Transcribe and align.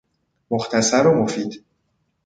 مختصر 0.51 1.07
و 1.07 1.13
مفید 1.23 1.63